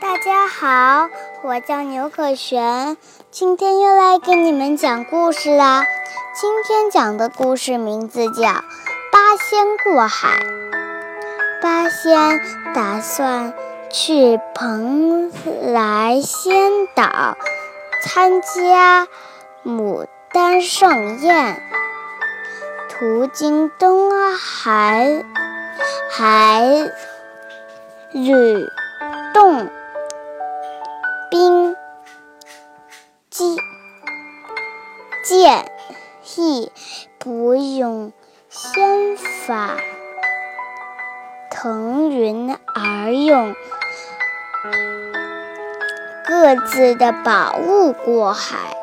[0.00, 1.10] 大家好，
[1.42, 2.96] 我叫牛可璇，
[3.30, 5.84] 今天又来给你们讲故事啦。
[6.34, 8.48] 今天讲的故事名字叫
[9.12, 10.38] 《八仙过海》。
[11.60, 12.40] 八仙
[12.74, 13.52] 打算
[13.90, 15.30] 去蓬
[15.70, 17.36] 莱仙岛
[18.02, 19.06] 参加
[19.62, 21.62] 牡丹盛宴，
[22.88, 25.26] 途经东海
[26.10, 26.90] 海
[28.12, 28.66] 吕
[29.34, 29.68] 洞
[31.30, 31.76] 宾
[33.30, 33.46] 见
[35.22, 35.72] 见
[36.36, 36.72] 亦
[37.20, 38.12] 不用
[38.48, 39.76] 仙法。
[41.50, 43.54] 腾云而用
[46.26, 48.76] 各自的宝物过海。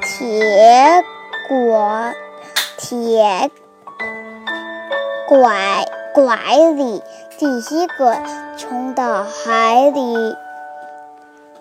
[0.00, 1.04] 铁
[1.48, 2.14] 果
[2.78, 3.50] 铁
[5.30, 6.36] 拐拐
[6.74, 7.00] 里
[7.38, 8.16] 第一个
[8.58, 10.34] 冲到海里，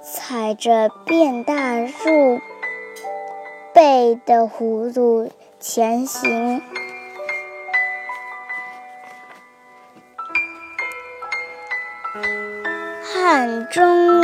[0.01, 2.41] 踩着变大树。
[3.71, 6.63] 背的葫芦前行，
[13.03, 14.23] 汉钟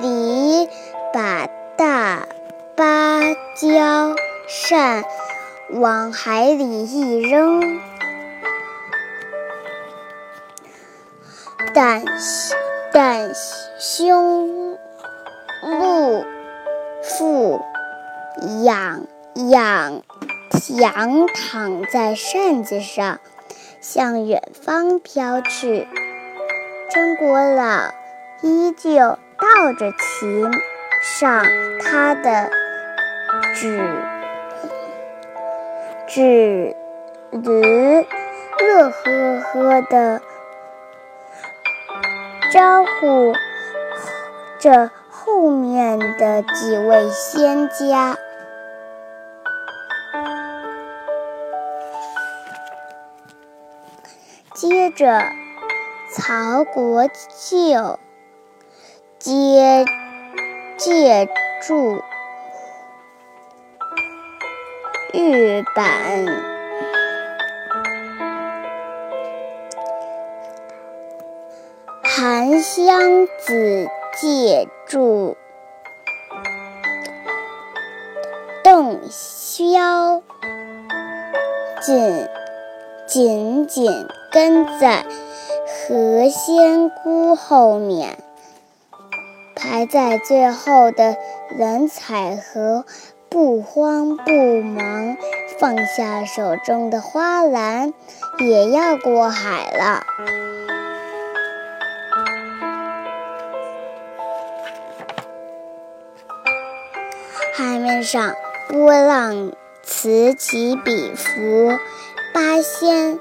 [0.00, 0.66] 离
[1.12, 2.26] 把大
[2.74, 3.20] 芭
[3.60, 4.16] 蕉
[4.48, 5.04] 扇
[5.68, 7.78] 往海里一扔，
[11.74, 12.04] 但
[12.92, 13.32] 但
[13.78, 14.78] 胸
[15.62, 16.24] 露，
[17.02, 17.60] 腹。
[18.62, 19.04] 仰
[19.50, 20.02] 仰
[20.78, 23.18] 仰躺在扇子上，
[23.80, 25.88] 向远方飘去。
[26.88, 27.90] 张国老
[28.42, 30.46] 依旧倒着骑
[31.02, 31.44] 上
[31.80, 32.48] 他的
[33.56, 33.84] 纸
[36.06, 36.76] 纸
[37.32, 38.06] 驴，
[38.60, 40.22] 乐呵呵的
[42.50, 43.34] 招呼
[44.58, 48.16] 着后面的几位仙家。
[54.54, 55.22] 接着，
[56.10, 57.98] 曹国舅
[59.18, 59.84] 接
[60.76, 61.28] 借
[61.60, 62.02] 助
[65.12, 66.57] 玉板，
[72.50, 75.36] 韩湘子借助
[78.64, 80.22] 洞箫
[81.82, 82.26] 紧
[83.06, 84.08] 紧紧。
[84.32, 85.04] 跟在
[85.66, 88.16] 何仙姑后面，
[89.54, 91.18] 排在最后的
[91.50, 92.86] 任采和
[93.28, 94.32] 不慌不
[94.62, 95.18] 忙，
[95.58, 97.92] 放下手中的花篮，
[98.38, 100.02] 也要过海了。
[108.02, 108.34] 上
[108.68, 111.78] 波浪此起彼伏，
[112.32, 113.18] 八仙。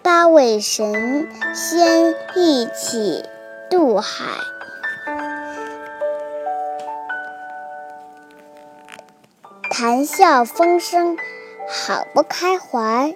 [0.00, 3.24] 八位神仙一起
[3.68, 4.24] 渡海，
[9.70, 11.16] 谈笑风生，
[11.68, 13.14] 好不开怀。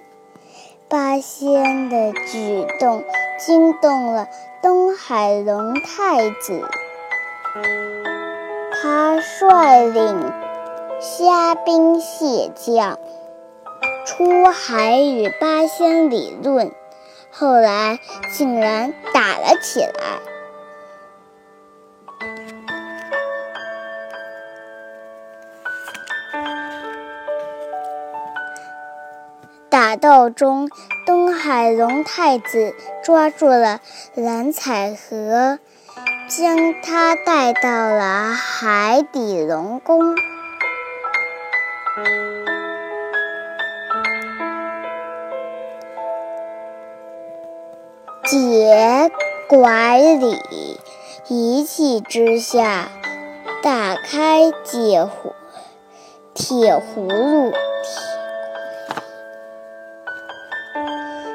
[0.89, 3.03] 八仙的举动
[3.39, 4.27] 惊动了
[4.61, 6.67] 东海龙太子，
[8.81, 10.31] 他率领
[11.03, 12.97] 虾兵蟹将
[14.05, 16.71] 出海与八仙理论。
[17.29, 17.99] 后来
[18.31, 19.91] 竟然打了起来，
[29.69, 30.69] 打斗中，
[31.05, 33.81] 东海龙太子抓住了
[34.15, 35.59] 蓝采和，
[36.29, 40.15] 将他带到了海底龙宫。
[48.25, 49.11] 解
[49.47, 50.79] 拐李
[51.27, 52.87] 一气之下，
[53.61, 55.33] 打开解葫
[56.33, 57.53] 铁葫芦，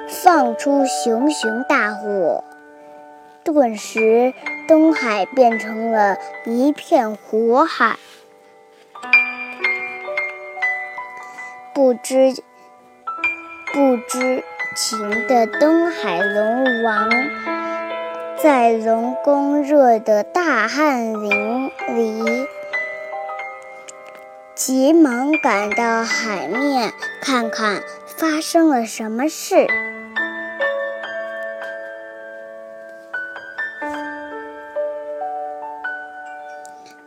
[0.09, 2.43] 放出熊熊大火，
[3.44, 4.35] 顿时
[4.67, 7.97] 东海变成了一片火海。
[11.79, 12.35] 不知
[13.73, 14.43] 不知。
[14.75, 17.09] 情的东海龙王，
[18.43, 22.49] 在龙宫热得大汗淋漓，
[24.57, 29.69] 急忙赶到海面看看发生了什么事。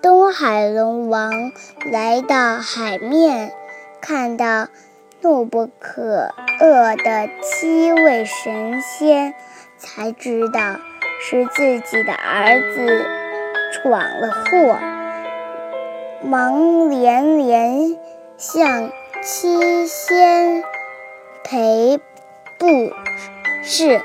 [0.01, 1.31] 东海龙王
[1.91, 3.53] 来到海面，
[4.01, 4.67] 看到
[5.21, 9.35] 怒不可遏的七位神仙，
[9.77, 10.77] 才知道
[11.21, 13.05] 是自己的儿子
[13.71, 14.79] 闯了祸，
[16.23, 17.97] 忙连连
[18.37, 20.63] 向七仙
[21.43, 21.99] 赔
[22.57, 22.91] 不
[23.63, 24.01] 是。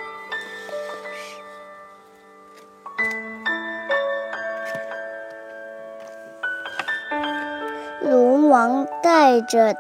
[8.03, 9.75] 龙王带着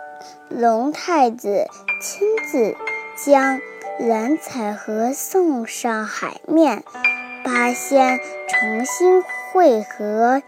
[0.48, 1.66] 龙太子
[2.00, 2.76] 亲自
[3.16, 3.60] 将
[3.98, 6.84] 蓝采和送上海面，
[7.44, 8.18] 八仙
[8.48, 9.22] 重新
[9.52, 10.42] 会合，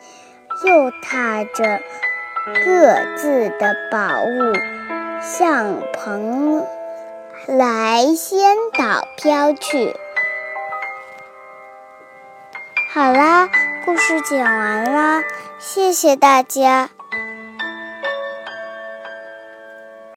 [0.65, 1.81] 又踏着
[2.65, 4.53] 各自的宝物
[5.23, 6.65] 向蓬
[7.47, 9.97] 莱仙岛飘去。
[12.91, 13.49] 好啦，
[13.85, 15.23] 故事讲完啦，
[15.59, 16.91] 谢谢大家。